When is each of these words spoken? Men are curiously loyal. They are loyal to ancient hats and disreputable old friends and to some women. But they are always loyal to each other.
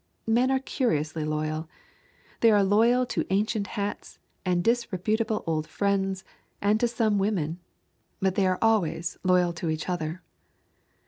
Men 0.25 0.49
are 0.49 0.57
curiously 0.57 1.23
loyal. 1.25 1.69
They 2.39 2.49
are 2.49 2.63
loyal 2.63 3.05
to 3.05 3.23
ancient 3.29 3.67
hats 3.77 4.17
and 4.43 4.63
disreputable 4.63 5.43
old 5.45 5.67
friends 5.67 6.23
and 6.59 6.79
to 6.79 6.87
some 6.87 7.19
women. 7.19 7.59
But 8.19 8.33
they 8.33 8.47
are 8.47 8.57
always 8.63 9.19
loyal 9.23 9.53
to 9.53 9.69
each 9.69 9.87
other. 9.87 10.23